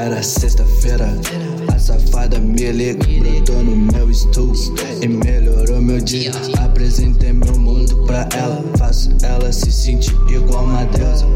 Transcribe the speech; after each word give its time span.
A 0.00 1.78
safada 1.78 2.38
me 2.38 2.72
liga, 2.72 3.06
brotou 3.18 3.62
no 3.62 3.76
meu 3.76 4.10
estúdio 4.10 4.72
e 5.02 5.06
melhorou 5.06 5.78
meu 5.78 6.00
dia. 6.00 6.32
Apresentei 6.58 7.34
meu 7.34 7.54
mundo 7.58 7.94
pra 8.06 8.26
ela, 8.34 8.64
faço 8.78 9.10
ela 9.22 9.52
se 9.52 9.70
sentir 9.70 10.16
igual 10.30 10.64
uma 10.64 10.86
deusa. 10.86 11.26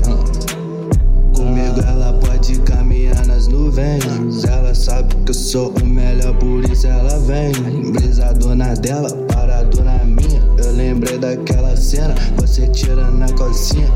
Comigo 1.35 1.79
ela 1.87 2.15
pode 2.15 2.59
caminhar 2.61 3.27
nas 3.27 3.49
nuvens. 3.49 4.03
Ela 4.49 4.75
sabe 4.75 5.15
que 5.15 5.31
eu 5.31 5.35
sou 5.35 5.71
o 5.83 5.85
melhor, 5.85 6.35
por 6.39 6.65
isso 6.65 6.87
ela 6.87 7.19
vem. 7.19 7.53
Brisadona 7.93 8.73
dela, 8.77 9.11
paradona 9.27 10.03
minha. 10.07 10.43
Eu 10.57 10.73
lembrei 10.73 11.19
daquela 11.19 11.77
cena, 11.77 12.15
você 12.39 12.67
tira 12.69 13.11
na 13.11 13.31
cozinha. 13.33 13.93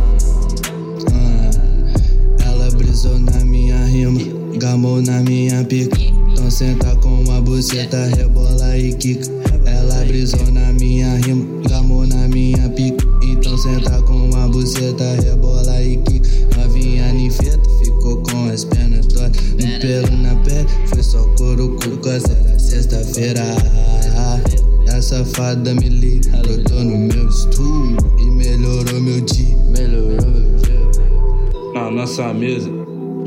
Pica. 5.69 6.01
Então 6.01 6.51
senta 6.51 6.97
com 6.97 7.31
a 7.31 7.41
buceta, 7.41 8.07
rebola 8.17 8.77
e 8.77 8.95
quica. 8.95 9.31
Ela 9.67 10.05
brisou 10.07 10.51
na 10.51 10.73
minha 10.73 11.17
rima, 11.19 11.45
gamou 11.69 12.07
na 12.07 12.27
minha 12.29 12.69
pica. 12.71 13.07
Então 13.23 13.57
senta 13.59 14.03
com 14.03 14.31
a 14.35 14.49
buceta, 14.49 15.05
rebola 15.23 15.83
e 15.83 15.99
quica. 15.99 16.29
Novinha 16.57 17.13
ninfeta, 17.13 17.69
ficou 17.85 18.17
com 18.23 18.49
as 18.51 18.65
pernas 18.65 19.07
tortas. 19.07 19.41
Um 19.53 19.79
pelo 19.81 20.17
na 20.23 20.35
pele, 20.37 20.67
foi 20.87 21.03
só 21.03 21.23
couro, 21.37 21.77
couro, 21.77 22.01
era 22.09 22.59
sexta-feira. 22.59 23.43
A 24.91 25.03
safada 25.03 25.75
me 25.75 25.89
liga, 25.89 26.31
brotou 26.39 26.83
no 26.83 26.99
meu 26.99 27.29
estúdio 27.29 27.97
e 28.19 28.25
melhorou 28.25 29.01
meu 29.01 29.21
dia. 29.21 29.57
Melhorou 29.71 30.29
meu 30.29 30.57
dia. 30.57 31.73
Na 31.73 31.91
nossa 31.91 32.35
mesa 32.35 32.78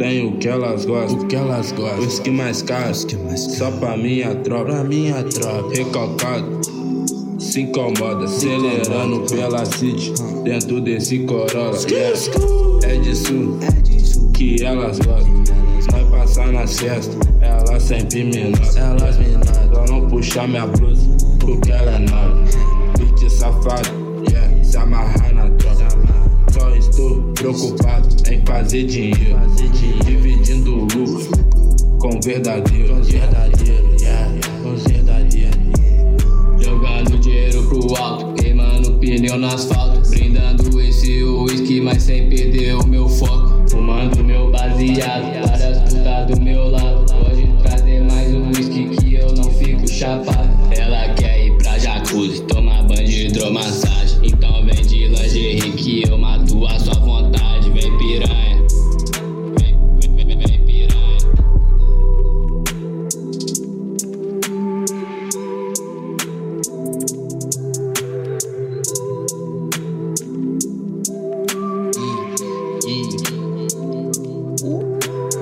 tem 0.02 0.26
o 0.26 0.32
que 0.38 0.48
elas 0.48 0.84
gostam. 0.86 1.20
O 1.20 1.28
que 1.28 1.36
elas 1.36 1.72
gostam? 1.72 2.00
Os 2.00 2.20
que 2.20 2.32
mais 2.32 2.62
caros. 2.64 2.98
Os 3.00 3.06
que 3.06 3.16
mais 3.18 3.40
Só 3.40 3.70
pra 3.70 3.96
minha 3.96 4.34
tropa. 4.36 4.66
Pra 4.66 4.84
minha 4.84 5.24
tropa. 5.24 5.76
Recalcado. 5.76 6.62
Se 7.38 7.62
incomoda, 7.62 8.26
acelerando 8.26 9.22
pela 9.30 9.64
city. 9.66 10.14
Dentro 10.44 10.82
desse 10.82 11.20
Corolla. 11.20 11.78
Yeah. 11.88 12.20
É 12.84 12.98
disso 12.98 13.58
É 13.62 13.82
disso 13.82 14.32
que 14.34 14.64
elas 14.64 14.98
gostam. 15.00 15.44
Nós 15.92 16.10
passar 16.10 16.52
nas 16.52 16.80
festas, 16.80 17.18
elas 17.42 17.84
sempre 17.84 18.24
me 18.24 18.50
notam. 18.50 18.82
elas 18.82 19.18
me 19.18 19.28
notam. 19.30 19.76
Só 19.76 19.94
não 19.94 20.08
puxar 20.08 20.48
minha 20.48 20.66
blusa, 20.68 21.10
porque 21.40 21.72
ela 21.72 21.92
é 21.92 22.00
nova. 22.00 22.44
Bitch 22.98 23.30
safado, 23.30 23.90
preocupado 27.42 28.08
em 28.30 28.40
fazer 28.46 28.86
dinheiro. 28.86 29.40
Dividindo 30.06 30.76
o 30.76 30.82
lucro 30.82 31.28
com 32.00 32.20
verdadeiro. 32.22 33.04
Verdadeiro, 33.04 33.96
yeah, 34.00 34.32
os 34.64 34.84
verdadeiros. 34.84 35.58
Jogando 36.60 37.18
dinheiro 37.20 37.64
pro 37.64 37.96
alto, 37.98 38.34
queimando 38.36 38.94
pneu 38.94 39.38
no 39.38 39.48
asfalto. 39.48 40.08
Brindando 40.10 40.80
esse 40.82 41.24
uísque, 41.24 41.82
mas 41.82 42.04
sem 42.04 42.30
perder 42.30 42.76
o 42.76 42.86
meu 42.86 43.10
foco. 43.10 43.68
Fumando 43.70 44.24
meu 44.24 44.52
baseado, 44.52 45.41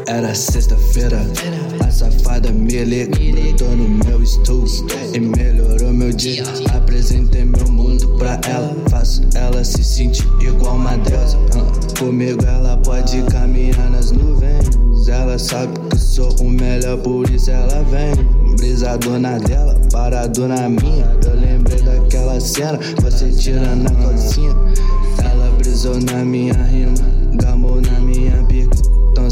Era 0.05 0.33
sexta-feira, 0.35 1.19
a 1.85 1.91
safada 1.91 2.51
me 2.51 2.83
liga, 2.83 3.17
brotou 3.17 3.75
no 3.75 3.89
meu 4.05 4.21
estúdio 4.21 4.85
e 5.13 5.19
melhorou 5.19 5.93
meu 5.93 6.11
dia. 6.11 6.43
Apresentei 6.75 7.45
meu 7.45 7.67
mundo 7.71 8.07
pra 8.17 8.39
ela, 8.47 8.75
faço 8.89 9.21
ela 9.35 9.63
se 9.63 9.83
sentir 9.83 10.27
igual 10.41 10.75
uma 10.75 10.97
deusa. 10.97 11.37
Uh, 11.37 11.99
Comigo 11.99 12.45
ela 12.45 12.77
pode 12.77 13.21
caminhar 13.23 13.89
nas 13.91 14.11
nuvens, 14.11 14.69
ela 15.07 15.37
sabe 15.37 15.77
que 15.89 15.97
sou 15.97 16.33
o 16.39 16.49
melhor, 16.49 16.97
por 16.99 17.29
isso 17.29 17.51
ela 17.51 17.83
vem. 17.83 18.13
Brisadona 18.57 19.39
dela, 19.39 19.75
paradona 19.91 20.69
minha. 20.69 21.17
Eu 21.25 21.35
lembrei 21.35 21.81
daquela 21.81 22.39
cena, 22.39 22.79
você 23.01 23.29
tira 23.31 23.75
na 23.75 23.89
cozinha. 23.91 24.55
Ela 25.23 25.51
brisou 25.57 25.99
na 26.01 26.23
minha 26.25 26.53
rima, 26.53 26.95
gamou 27.41 27.68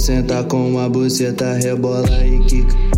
senta 0.08 0.42
com 0.42 0.80
a 0.80 0.88
buceta, 0.88 1.56
rebola 1.56 2.26
e 2.26 2.40
quica. 2.46 2.97